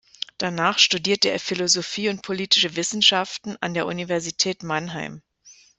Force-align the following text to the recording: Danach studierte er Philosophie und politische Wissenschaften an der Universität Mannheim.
Danach 0.39 0.79
studierte 0.79 1.29
er 1.29 1.39
Philosophie 1.39 2.09
und 2.09 2.23
politische 2.23 2.75
Wissenschaften 2.75 3.55
an 3.61 3.75
der 3.75 3.85
Universität 3.85 4.63
Mannheim. 4.63 5.21